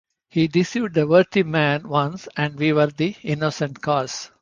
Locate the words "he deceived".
0.29-0.97